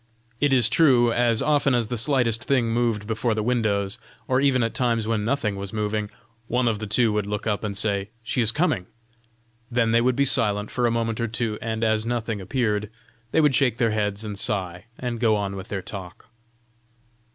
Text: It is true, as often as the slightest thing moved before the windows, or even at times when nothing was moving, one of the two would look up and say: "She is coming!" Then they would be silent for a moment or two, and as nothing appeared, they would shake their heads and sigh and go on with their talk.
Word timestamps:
It 0.39 0.51
is 0.51 0.67
true, 0.67 1.13
as 1.13 1.43
often 1.43 1.75
as 1.75 1.89
the 1.89 1.95
slightest 1.97 2.45
thing 2.45 2.69
moved 2.73 3.05
before 3.05 3.35
the 3.35 3.43
windows, 3.43 3.99
or 4.27 4.41
even 4.41 4.63
at 4.63 4.73
times 4.73 5.07
when 5.07 5.23
nothing 5.23 5.57
was 5.57 5.71
moving, 5.73 6.09
one 6.47 6.67
of 6.67 6.79
the 6.79 6.87
two 6.87 7.13
would 7.13 7.27
look 7.27 7.45
up 7.45 7.63
and 7.63 7.77
say: 7.77 8.09
"She 8.23 8.41
is 8.41 8.51
coming!" 8.51 8.87
Then 9.69 9.91
they 9.91 10.01
would 10.01 10.15
be 10.15 10.25
silent 10.25 10.71
for 10.71 10.87
a 10.87 10.91
moment 10.91 11.21
or 11.21 11.27
two, 11.27 11.59
and 11.61 11.83
as 11.83 12.03
nothing 12.03 12.41
appeared, 12.41 12.89
they 13.31 13.41
would 13.41 13.53
shake 13.53 13.77
their 13.77 13.91
heads 13.91 14.23
and 14.23 14.39
sigh 14.39 14.85
and 14.97 15.19
go 15.19 15.35
on 15.35 15.55
with 15.55 15.67
their 15.67 15.83
talk. 15.83 16.25